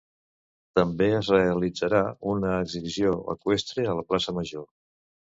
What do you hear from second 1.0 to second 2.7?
es realitzarà una